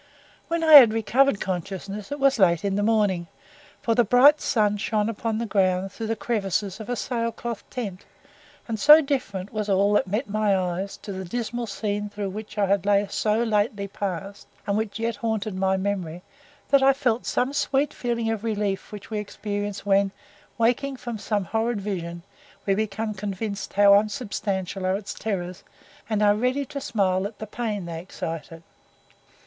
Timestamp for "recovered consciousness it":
0.79-2.19